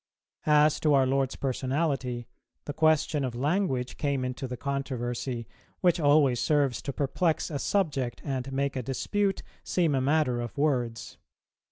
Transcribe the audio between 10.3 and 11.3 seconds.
of words.